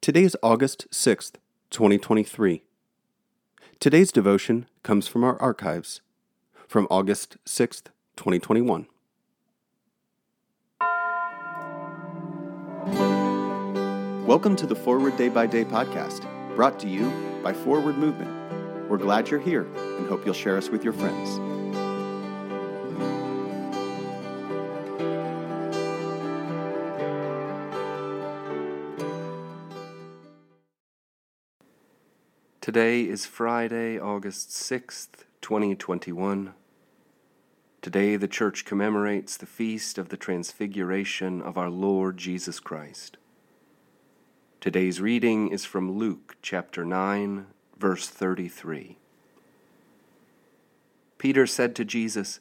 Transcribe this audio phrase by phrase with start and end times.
[0.00, 1.32] Today is August 6th,
[1.70, 2.62] 2023.
[3.80, 6.00] Today's devotion comes from our archives
[6.66, 8.86] from August 6th, 2021.
[14.24, 16.24] Welcome to the Forward Day by Day podcast,
[16.54, 17.10] brought to you
[17.42, 18.30] by Forward Movement.
[18.88, 21.57] We're glad you're here and hope you'll share us with your friends.
[32.68, 36.52] Today is Friday, August 6th, 2021.
[37.80, 43.16] Today the Church commemorates the feast of the Transfiguration of our Lord Jesus Christ.
[44.60, 47.46] Today's reading is from Luke chapter 9,
[47.78, 48.98] verse 33.
[51.16, 52.40] Peter said to Jesus,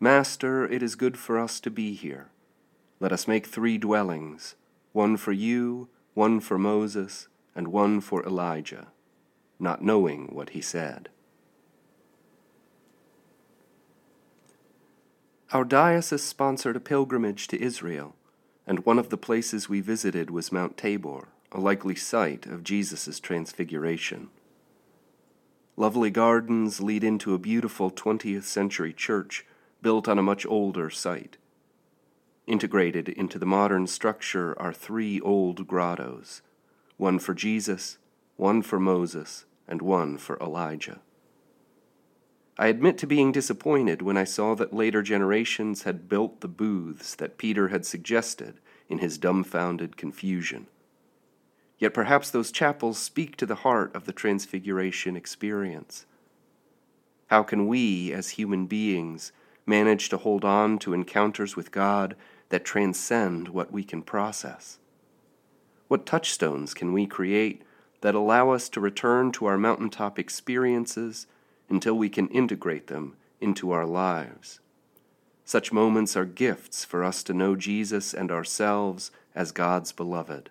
[0.00, 2.30] Master, it is good for us to be here.
[3.00, 4.54] Let us make three dwellings
[4.94, 8.86] one for you, one for Moses, and one for Elijah
[9.58, 11.08] not knowing what he said.
[15.52, 18.14] Our diocese sponsored a pilgrimage to Israel,
[18.66, 23.18] and one of the places we visited was Mount Tabor, a likely site of Jesus'
[23.18, 24.28] transfiguration.
[25.76, 29.46] Lovely gardens lead into a beautiful 20th century church
[29.80, 31.38] built on a much older site.
[32.46, 36.42] Integrated into the modern structure are three old grottos
[36.96, 37.96] one for Jesus,
[38.36, 41.00] one for Moses, and one for Elijah.
[42.58, 47.14] I admit to being disappointed when I saw that later generations had built the booths
[47.14, 48.58] that Peter had suggested
[48.88, 50.66] in his dumbfounded confusion.
[51.78, 56.04] Yet perhaps those chapels speak to the heart of the Transfiguration experience.
[57.28, 59.30] How can we, as human beings,
[59.64, 62.16] manage to hold on to encounters with God
[62.48, 64.78] that transcend what we can process?
[65.86, 67.62] What touchstones can we create
[68.00, 71.26] that allow us to return to our mountaintop experiences
[71.68, 74.60] until we can integrate them into our lives.
[75.44, 80.50] Such moments are gifts for us to know Jesus and ourselves as God's beloved.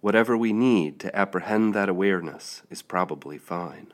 [0.00, 3.92] Whatever we need to apprehend that awareness is probably fine.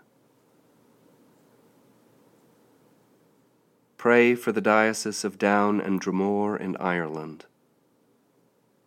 [3.97, 7.44] Pray for the Diocese of Down and Dromore in Ireland.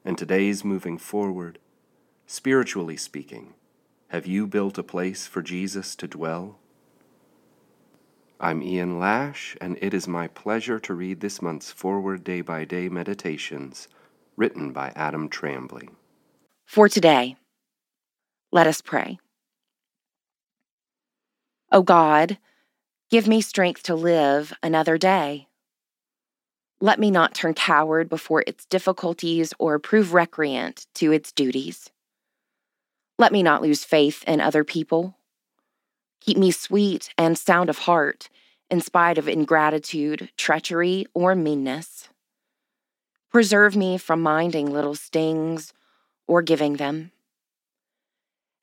[0.04, 1.60] And today's moving forward,
[2.28, 3.54] spiritually speaking,
[4.14, 6.60] have you built a place for Jesus to dwell?
[8.40, 12.64] I'm Ian Lash, and it is my pleasure to read this month's Forward Day by
[12.64, 13.88] Day Meditations,
[14.38, 15.90] written by Adam Trambley.
[16.64, 17.38] For today,
[18.52, 19.18] let us pray.
[21.72, 22.38] O God,
[23.10, 25.48] give me strength to live another day.
[26.80, 31.90] Let me not turn coward before its difficulties or prove recreant to its duties.
[33.24, 35.16] Let me not lose faith in other people.
[36.20, 38.28] Keep me sweet and sound of heart
[38.70, 42.10] in spite of ingratitude, treachery, or meanness.
[43.32, 45.72] Preserve me from minding little stings
[46.28, 47.14] or giving them.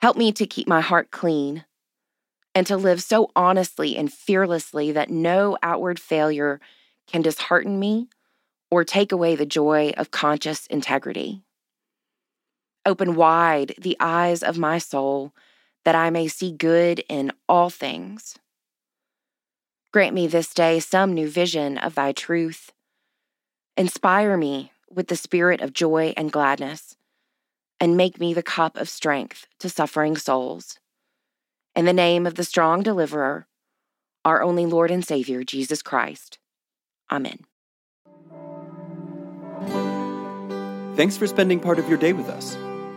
[0.03, 1.65] Help me to keep my heart clean
[2.55, 6.61] and to live so honestly and fearlessly that no outward failure
[7.07, 8.11] can dishearten me
[8.71, 11.45] or take away the joy of conscious integrity.
[12.87, 15.33] Open wide the eyes of my soul,
[15.85, 18.37] that I may see good in all things.
[19.93, 22.73] Grant me this day some new vision of thy truth.
[23.77, 26.97] Inspire me with the spirit of joy and gladness,
[27.79, 30.79] and make me the cup of strength to suffering souls.
[31.77, 33.47] In the name of the strong deliverer,
[34.25, 36.39] our only Lord and Savior, Jesus Christ.
[37.11, 37.41] Amen.
[40.97, 42.57] Thanks for spending part of your day with us.